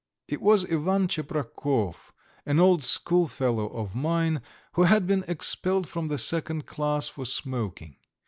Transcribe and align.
It 0.27 0.41
was 0.41 0.65
Ivan 0.65 1.07
Tcheprakov, 1.07 2.11
an 2.47 2.59
old 2.59 2.81
schoolfellow 2.81 3.67
of 3.67 3.93
mine, 3.93 4.41
who 4.71 4.85
had 4.85 5.05
been 5.05 5.23
expelled 5.27 5.87
from 5.87 6.07
the 6.07 6.17
second 6.17 6.65
class 6.65 7.07
for 7.07 7.23
smoking. 7.23 7.97